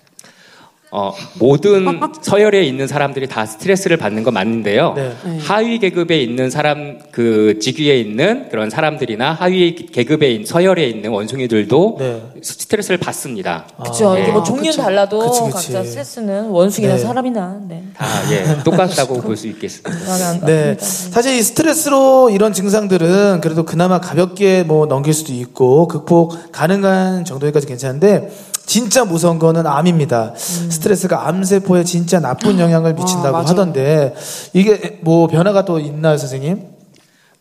[0.90, 4.94] 어, 모든 서열에 있는 사람들이 다 스트레스를 받는 건 맞는데요.
[4.96, 5.12] 네.
[5.42, 11.96] 하위 계급에 있는 사람, 그 직위에 있는 그런 사람들이나 하위 계급에 있는 서열에 있는 원숭이들도
[12.00, 12.22] 네.
[12.42, 13.66] 스트레스를 받습니다.
[13.82, 14.16] 그렇죠.
[14.18, 14.24] 예.
[14.24, 14.78] 이게 뭐 종류는.
[14.78, 15.52] 달라도 그치, 그치.
[15.74, 17.00] 각자 스트레스는 원숭이나 네.
[17.00, 17.84] 사람이나 네.
[17.98, 19.92] 아, 예, 똑같다고 볼 수 있겠습니다.
[20.30, 20.70] 안- 네.
[20.70, 27.26] 안- 사실 이 스트레스로 이런 증상들은 그래도 그나마 가볍게 뭐 넘길 수도 있고 극복 가능한
[27.26, 28.32] 정도까지 괜찮은데
[28.68, 30.34] 진짜 무서운 거는 암입니다.
[30.36, 33.48] 스트레스가 암세포에 진짜 나쁜 영향을 미친다고 맞아요.
[33.48, 34.14] 하던데
[34.54, 36.62] 이게 뭐 변화가 또 있나요, 선생님?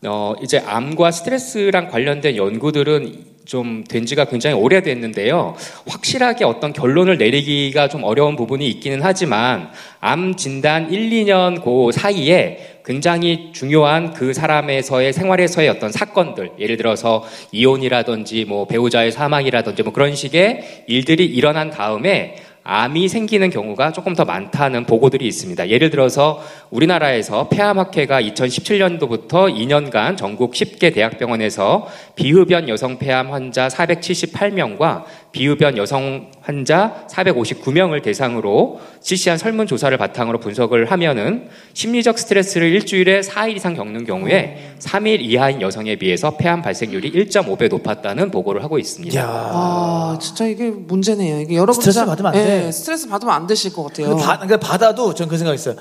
[0.07, 5.55] 어, 이제 암과 스트레스랑 관련된 연구들은 좀 된 지가 굉장히 오래됐는데요.
[5.87, 12.81] 확실하게 어떤 결론을 내리기가 좀 어려운 부분이 있기는 하지만 암 진단 1, 2년 그 사이에
[12.85, 20.15] 굉장히 중요한 그 사람에서의 생활에서의 어떤 사건들, 예를 들어서 이혼이라든지 뭐 배우자의 사망이라든지 뭐 그런
[20.15, 22.37] 식의 일들이 일어난 다음에
[22.68, 25.68] 암이 생기는 경우가 조금 더 많다는 보고들이 있습니다.
[25.68, 35.05] 예를 들어서 우리나라에서 폐암학회가 2017년도부터 2년간 전국 10개 대학병원에서 비흡연 여성 폐암 환자 478명과
[35.40, 43.75] 비흡연 여성 환자 459명을 대상으로 실시한 설문조사를 바탕으로 분석을 하면은 심리적 스트레스를 일주일에 4일 이상
[43.75, 49.20] 겪는 경우에 3일 이하인 여성에 비해서 폐암 발생률이 1.5배 높았다는 보고를 하고 있습니다.
[49.20, 49.27] 야.
[49.29, 51.40] 아, 진짜 이게 문제네요.
[51.40, 52.66] 이게 여러분 스트레스 진짜- 받으면 안 돼.
[52.68, 54.09] 예, 스트레스 받으면 안 되실 것 같아요.
[54.09, 55.75] 근데 받, 그러니까 받아도 전 그 생각이 있어요.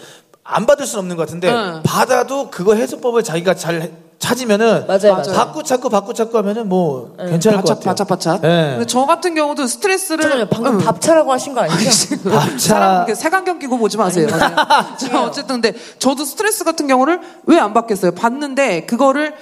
[0.43, 1.81] 안 받을 수는 없는 것 같은데 응.
[1.83, 5.34] 받아도 그거 해소법을 자기가 잘 해- 찾으면은 맞아요, 맞아요.
[5.36, 7.86] 받고 찾고 받고 찾고 하면은 뭐 괜찮을 것 바짝 같아요.
[7.86, 8.41] 바짝 바짝.
[8.41, 8.71] 네.
[8.71, 10.49] 근데 저 같은 경우도 스트레스를 잠깐만요.
[10.49, 10.80] 방금 응.
[10.80, 12.30] 밥차라고 하신 거 아니죠?
[12.30, 12.58] 밥차.
[12.58, 14.28] 사람 이렇게 색안경 끼고 보지 마세요.
[14.97, 18.12] 자, 어쨌든 근데 저도 스트레스 같은 경우를 왜 안 받겠어요?
[18.13, 19.34] 받는데 그거를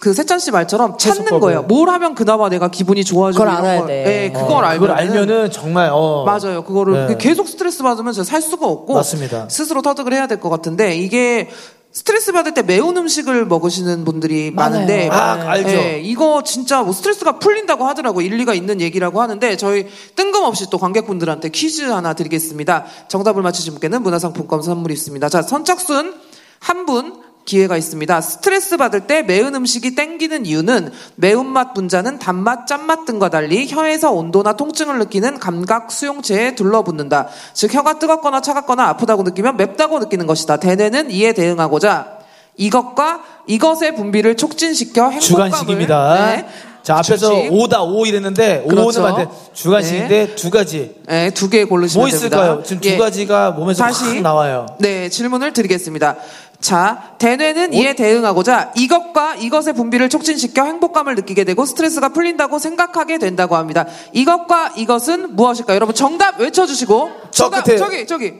[0.00, 1.40] 그 세찬 씨 말처럼 찾는 해소법을.
[1.40, 1.62] 거예요.
[1.62, 3.86] 뭘 하면 그나마 내가 기분이 좋아지고 그걸 알아야 걸.
[3.88, 4.24] 돼.
[4.24, 6.64] 예, 그걸 어, 알면은, 그걸 알면은 정말 어 맞아요.
[6.64, 7.16] 그거를 네.
[7.18, 9.46] 계속 스트레스 받으면 살 수가 없고 맞습니다.
[9.48, 11.50] 스스로 터득을 해야 될 것 같은데 이게
[11.92, 14.80] 스트레스 받을 때 매운 음식을 먹으시는 분들이 많아요.
[14.80, 15.68] 많은데 아, 알죠.
[15.68, 21.50] 예, 이거 진짜 뭐 스트레스가 풀린다고 하더라고 일리가 있는 얘기라고 하는데 저희 뜬금없이 또 관객분들한테
[21.50, 22.86] 퀴즈 하나 드리겠습니다.
[23.08, 25.28] 정답을 맞히신 분께는 문화상품권 선물이 있습니다.
[25.28, 26.14] 자 선착순
[26.60, 28.20] 한 분 기회가 있습니다.
[28.20, 34.52] 스트레스 받을 때 매운 음식이 땡기는 이유는 매운맛 분자는 단맛, 짠맛 등과 달리 혀에서 온도나
[34.54, 37.28] 통증을 느끼는 감각 수용체에 둘러붙는다.
[37.52, 40.58] 즉 혀가 뜨겁거나 차갑거나 아프다고 느끼면 맵다고 느끼는 것이다.
[40.58, 42.18] 대뇌는 이에 대응하고자
[42.56, 46.14] 이것과 이것의 분비를 촉진시켜 행복감을 주간식입니다.
[46.36, 46.46] 네.
[46.82, 47.52] 자 앞에서 주식.
[47.52, 49.00] 오다 오 이랬는데 그렇죠.
[49.00, 52.36] 오는 맞는데 주간식인데 두 가지 네, 두 개 고르시면 뭐 됩니다.
[52.36, 52.62] 있을까요?
[52.64, 52.98] 지금 두 예.
[52.98, 54.66] 가지가 몸에서 다시 확 나와요.
[54.80, 56.16] 네, 질문을 드리겠습니다.
[56.62, 63.56] 자, 대뇌는 이에 대응하고자 이것과 이것의 분비를 촉진시켜 행복감을 느끼게 되고 스트레스가 풀린다고 생각하게 된다고
[63.56, 63.84] 합니다.
[64.12, 65.74] 이것과 이것은 무엇일까요?
[65.74, 67.10] 여러분 정답 외쳐주시고.
[67.32, 67.76] 저 정답, 끝에.
[67.76, 68.34] 저기, 저기.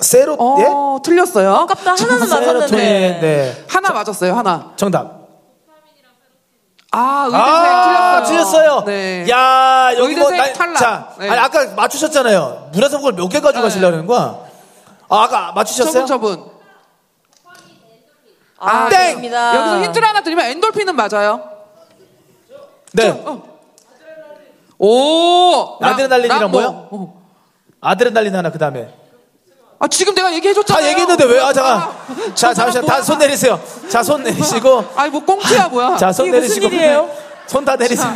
[0.00, 0.64] 세로 예?
[0.68, 1.52] 어, 틀렸어요.
[1.54, 1.90] 아깝다.
[1.92, 3.18] 하나는 세로토닌, 맞았는데.
[3.20, 3.64] 네.
[3.68, 4.72] 하나 맞았어요, 하나.
[4.76, 5.18] 정답.
[6.90, 8.24] 아, 의대생 아, 틀렸어요.
[8.24, 8.84] 틀렸어요.
[8.86, 9.26] 네.
[9.28, 10.76] 야, 여기 뭐, 의대생 나- 탈락.
[10.78, 11.28] 자, 네.
[11.28, 12.70] 아니, 아까 맞추셨잖아요.
[12.72, 14.47] 문화상품을 몇 개 가져가시려는 거야?
[15.08, 16.04] 아, 아까 맞추셨어요?
[16.06, 16.44] 저분.
[18.60, 19.12] 아, 땡!
[19.12, 21.42] 입니다 여기서 힌트를 하나 드리면 엔돌핀은 맞아요.
[22.92, 23.24] 네.
[24.78, 25.78] 오!
[25.80, 26.88] 아드레날린이랑 람- 뭐요?
[26.90, 27.22] 어.
[27.80, 28.92] 아드레날린 하나, 그 다음에.
[29.78, 30.82] 아, 지금 내가 얘기해줬잖아요.
[30.82, 31.40] 다 얘기했는데 왜?
[31.40, 31.90] 아, 잠깐.
[32.34, 32.84] 자, 저 사람 잠시만.
[32.86, 32.96] 뭐야?
[32.96, 33.60] 다손 내리세요.
[33.88, 34.84] 자, 손 내리시고.
[34.96, 35.96] 아니, 뭐, 꽁트야, 뭐야.
[35.96, 36.66] 자, 손 이게 무슨 내리시고.
[36.74, 37.08] 일이에요?
[37.48, 38.06] 손 다 내리세요.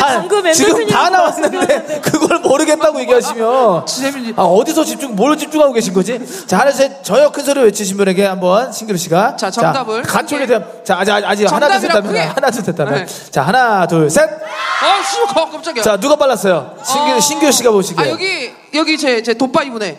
[0.00, 4.32] 다, 지금 다 나왔는데 그걸 모르겠다고 얘기하시면 재밌니?
[4.36, 6.20] 아, 어디서 집중 뭘 집중하고 계신 거지?
[6.46, 10.34] 자, 하나 셋 저요 큰 소리 외치신 분에게 한번 신기루 씨가 자, 정답을 함께.
[10.36, 10.64] 올리세요.
[10.82, 12.20] 자, 아직 아직 하나 둘셋 정답이랑 하면 크게.
[12.20, 13.30] 하나 둘셋 하면 네.
[13.30, 14.28] 자, 하나 둘 셋.
[14.28, 15.82] 아, 씨, 어, 깜짝이야.
[15.82, 16.76] 자, 누가 빨랐어요?
[16.84, 17.20] 신기루 어.
[17.20, 18.04] 신기루 씨가 보시기에.
[18.04, 19.98] 아, 여기, 여기 제, 제 돋바 이분에.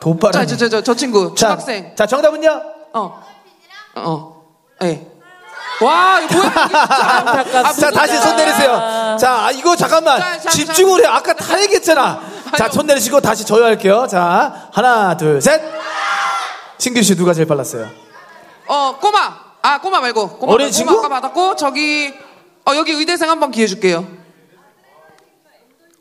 [0.00, 0.32] 도빠라.
[0.32, 1.34] 자, 저, 저, 저, 저 친구.
[1.34, 1.92] 자, 중학생.
[1.94, 2.62] 자, 정답은요?
[2.94, 3.20] 어.
[3.96, 4.42] 어.
[4.84, 5.06] 예.
[5.80, 6.52] 와, 이거 뭐야?
[6.54, 9.16] 아, 자, 다시 손 내리세요.
[9.20, 10.18] 자, 아, 이거 잠깐만.
[10.18, 11.06] 자, 집중을 해.
[11.06, 12.20] 아까 다 얘기했잖아.
[12.56, 14.06] 자, 손 내리시고 다시 저요 할게요.
[14.10, 15.60] 자, 하나, 둘, 셋.
[16.78, 17.88] 신규 씨 누가 제일 빨랐어요?
[18.66, 19.34] 어, 꼬마.
[19.62, 20.38] 아, 꼬마 말고.
[20.38, 20.72] 꼬마, 어린 말고.
[20.76, 20.94] 친구?
[20.96, 22.14] 꼬마 아까 받았고, 저기,
[22.68, 24.06] 어, 여기 의대생 한 번 기회 줄게요.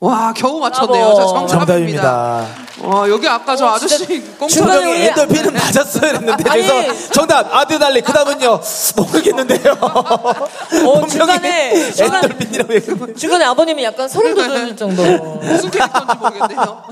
[0.02, 1.14] 와 겨우 맞췄네요.
[1.16, 1.58] 자, 정답입니다.
[1.58, 2.46] 정답입니다.
[2.84, 6.68] 와 여기 아까 저 어, 아저씨 진짜 꽁 중간에 분명히 우리- 엔돌핀은 맞았어야 했는데 아니.
[6.68, 8.60] 그래서 정답 아드날리 그 다음은요
[8.98, 9.78] 모르겠는데요.
[9.82, 13.14] 어, 중간에, 중간- 엔돌핀이라고 얘기했는데.
[13.16, 15.18] 중간에 아버님이 약간 소름 돋을 정도로.
[15.42, 16.84] 무슨 캐릭터인지 모르겠네요.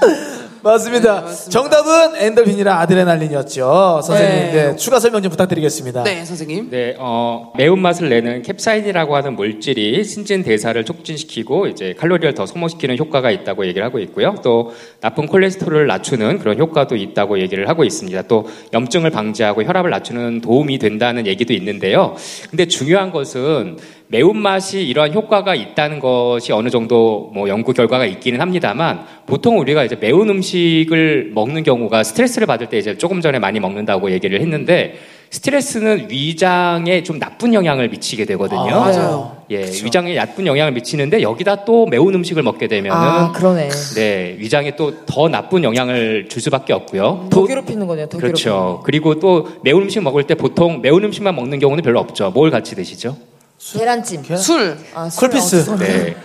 [0.62, 1.14] 맞습니다.
[1.14, 1.50] 네, 맞습니다.
[1.50, 4.00] 정답은 엔돌핀이랑 아드레날린이었죠.
[4.02, 4.52] 선생님, 네.
[4.52, 6.02] 네, 추가 설명 좀 부탁드리겠습니다.
[6.02, 6.70] 네 선생님.
[6.70, 13.30] 네, 어, 매운맛을 내는 캡사인이라고 하는 물질이 신진 대사를 촉진시키고 이제 칼로리를 더 소모시키는 효과가
[13.30, 14.34] 있다고 얘기를 하고 있고요.
[14.42, 18.22] 또 나쁜 콜레스테롤을 낮추는 그런 효과도 있다고 얘기를 하고 있습니다.
[18.22, 22.16] 또 염증을 방지하고 혈압을 낮추는 도움이 된다는 얘기도 있는데요.
[22.50, 29.00] 근데 중요한 것은 매운맛이 이러한 효과가 있다는 것이 어느 정도 뭐 연구 결과가 있기는 합니다만
[29.26, 34.12] 보통 우리가 이제 매운 음식을 먹는 경우가 스트레스를 받을 때 이제 조금 전에 많이 먹는다고
[34.12, 34.94] 얘기를 했는데
[35.30, 38.60] 스트레스는 위장에 좀 나쁜 영향을 미치게 되거든요.
[38.60, 39.36] 아, 맞아요.
[39.50, 43.68] 예, 위장에 나쁜 영향을 미치는데 여기다 또 매운 음식을 먹게 되면은 아, 그러네.
[43.96, 47.26] 네, 위장에 또 더 나쁜 영향을 줄 수밖에 없고요.
[47.30, 48.82] 더 또- 괴롭히는 거네요, 더 그렇죠.
[48.84, 52.30] 그리고 또 매운 음식 먹을 때 보통 매운 음식만 먹는 경우는 별로 없죠.
[52.30, 53.16] 뭘 같이 드시죠?
[53.58, 54.22] 계란찜.
[54.36, 55.56] 술, 아, 술, 콜피스.
[55.56, 55.92] 어, 죄송합니다.
[55.92, 56.16] 네.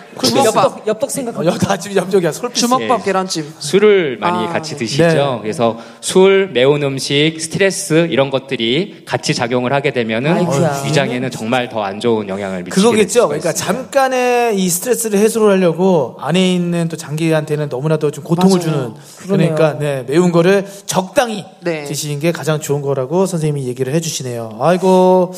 [0.46, 1.46] 엽떡, 엽떡 어, 생각하고.
[1.46, 2.34] 여기 다 지금 염적이야.
[2.34, 3.04] 솔 주먹밥, 예.
[3.06, 3.54] 계란찜.
[3.58, 4.80] 술을 많이 아, 같이 네.
[4.80, 5.04] 드시죠.
[5.06, 5.40] 네.
[5.42, 10.84] 그래서 술, 매운 음식, 스트레스 이런 것들이 같이 작용을 하게 되면은 아이고야.
[10.86, 13.28] 위장에는 정말 더 안 좋은 영향을 미치게 될 그거겠죠.
[13.30, 13.74] 그러니까 있습니다.
[13.84, 18.62] 잠깐의 이 스트레스를 해소를 하려고 안에 있는 또 장기한테는 너무나도 좀 고통을 맞아요.
[18.72, 19.56] 주는 그러네요.
[19.56, 21.86] 그러니까 네, 매운 거를 적당히 네.
[21.86, 24.58] 드시는 게 가장 좋은 거라고 선생님이 얘기를 해 주시네요.
[24.60, 25.32] 아이고.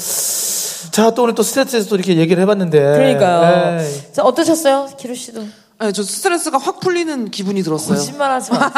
[0.94, 2.80] 자, 또 오늘 또 스트레스에서 또 이렇게 얘기를 해봤는데.
[2.80, 3.78] 그러니까요.
[3.80, 4.12] 네.
[4.14, 4.90] 자, 어떠셨어요?
[4.96, 5.44] 기루 씨도.
[5.80, 7.98] 아니, 저 스트레스가 확 풀리는 기분이 들었어요.
[7.98, 8.72] 거짓말 하지 마.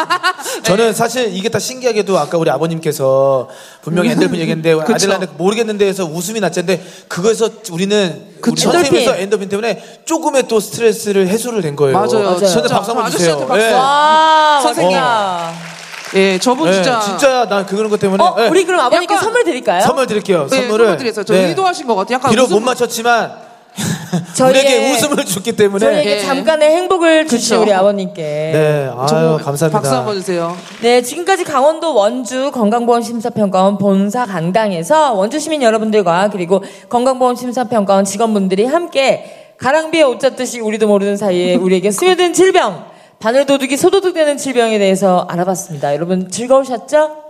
[0.64, 3.50] 저는 사실 이게 다 신기하게도 아까 우리 아버님께서
[3.82, 4.72] 분명히 엔돌핀 얘기했는데.
[4.94, 8.72] 아들한테 모르겠는데 해서 웃음이 났는데 그거에서 우리는 우리 그쵸.
[8.72, 9.24] 선생님에서 엔돌핀.
[9.24, 11.98] 엔돌핀 때문에 조금의 또 스트레스를 해소를 된 거예요.
[12.00, 12.24] 맞아요.
[12.24, 12.46] 맞아요.
[12.46, 12.62] 진짜.
[12.70, 13.34] 박수 한번 주세요.
[13.34, 13.66] 아저씨한테 박수.
[13.68, 13.74] 네.
[13.74, 14.98] 와, 선생님.
[14.98, 15.75] 맞다.
[16.16, 17.00] 예, 저분 네, 진짜.
[17.02, 18.48] 진짜 난 그런 것 때문에 어, 네.
[18.48, 19.82] 우리 그럼 아버님께 약간 선물 드릴까요?
[19.82, 20.48] 선물 드릴게요.
[20.50, 21.26] 네, 선물을 선물 드렸어요.
[21.26, 21.48] 저 네.
[21.50, 22.16] 의도하신 것 같아요.
[22.16, 23.46] 약간 비록 웃음- 못 맞췄지만
[24.50, 26.20] 우리에게 웃음을 줬기 때문에 저희에게 예.
[26.22, 27.62] 잠깐의 행복을 주신 그쵸.
[27.64, 28.22] 우리 아버님께.
[28.22, 29.70] 네, 아유 정말 감사합니다.
[29.72, 30.56] 박수 한번 주세요.
[30.82, 40.04] 네, 지금까지 강원도 원주 건강보험심사평가원 본사 강당에서 원주 시민 여러분들과 그리고 건강보험심사평가원 직원분들이 함께 가랑비에
[40.04, 42.86] 옷 젖듯이 우리도 모르는 사이에 우리에게 스며든 질병,
[43.26, 45.96] 바늘도둑이 소도둑 되는 질병에 대해서 알아봤습니다.
[45.96, 47.24] 여러분 즐거우셨죠?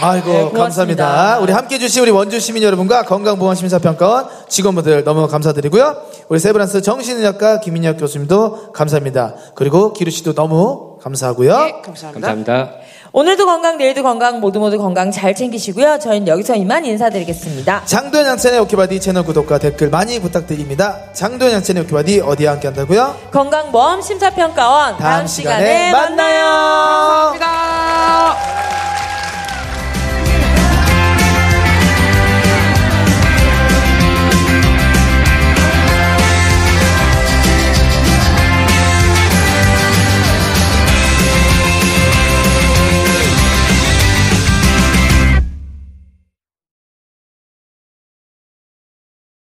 [0.00, 0.50] 아이고 네.
[0.50, 1.38] 감사합니다.
[1.38, 5.96] 우리 함께 해주신 우리 원주 시민 여러분과 건강보험심사평가원 직원분들 너무 감사드리고요.
[6.28, 9.36] 우리 세브란스 정신의학과 김민혁 교수님도 감사합니다.
[9.54, 11.56] 그리고 기루 씨도 너무 감사하고요.
[11.56, 12.26] 네, 감사합니다.
[12.26, 12.81] 감사합니다.
[13.14, 15.98] 오늘도 건강, 내일도 건강, 모두 모두 건강 잘 챙기시고요.
[15.98, 17.82] 저희는 여기서 이만 인사드리겠습니다.
[17.84, 20.98] 장도연 양세찬의 오케이 바디 채널 구독과 댓글 많이 부탁드립니다.
[21.12, 23.14] 장도연 양세찬의 오케이 바디 어디에 함께 한다고요?
[23.30, 26.44] 건강보험 심사평가원 다음, 다음 시간에 시간에 만나요.
[26.46, 27.38] 만나요.
[27.38, 28.91] 감사합니다.